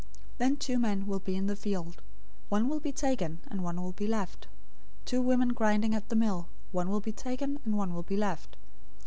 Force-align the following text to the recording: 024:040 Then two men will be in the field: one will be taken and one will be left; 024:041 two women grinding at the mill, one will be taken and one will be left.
024:040 0.37 0.37
Then 0.39 0.57
two 0.57 0.79
men 0.79 1.05
will 1.05 1.19
be 1.19 1.35
in 1.35 1.45
the 1.45 1.55
field: 1.55 2.01
one 2.49 2.67
will 2.67 2.79
be 2.79 2.91
taken 2.91 3.39
and 3.45 3.63
one 3.63 3.79
will 3.79 3.91
be 3.91 4.07
left; 4.07 4.47
024:041 5.01 5.05
two 5.05 5.21
women 5.21 5.49
grinding 5.49 5.93
at 5.93 6.09
the 6.09 6.15
mill, 6.15 6.49
one 6.71 6.89
will 6.89 7.01
be 7.01 7.11
taken 7.11 7.59
and 7.65 7.77
one 7.77 7.93
will 7.93 8.01
be 8.01 8.17
left. 8.17 8.57